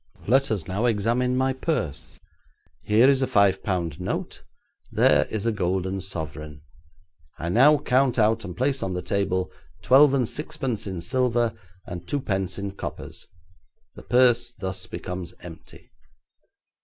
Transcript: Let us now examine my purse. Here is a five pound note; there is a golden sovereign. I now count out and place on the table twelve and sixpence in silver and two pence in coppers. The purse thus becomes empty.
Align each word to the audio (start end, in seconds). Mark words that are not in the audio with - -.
Let 0.25 0.49
us 0.49 0.67
now 0.67 0.85
examine 0.87 1.37
my 1.37 1.53
purse. 1.53 2.19
Here 2.83 3.07
is 3.07 3.21
a 3.21 3.27
five 3.27 3.61
pound 3.61 3.99
note; 4.01 4.41
there 4.91 5.27
is 5.29 5.45
a 5.45 5.51
golden 5.51 6.01
sovereign. 6.01 6.61
I 7.37 7.49
now 7.49 7.77
count 7.77 8.17
out 8.17 8.43
and 8.43 8.57
place 8.57 8.81
on 8.81 8.95
the 8.95 9.03
table 9.03 9.51
twelve 9.83 10.15
and 10.15 10.27
sixpence 10.27 10.87
in 10.87 11.01
silver 11.01 11.53
and 11.85 12.07
two 12.07 12.19
pence 12.19 12.57
in 12.57 12.71
coppers. 12.71 13.27
The 13.93 14.01
purse 14.01 14.51
thus 14.57 14.87
becomes 14.87 15.35
empty. 15.41 15.91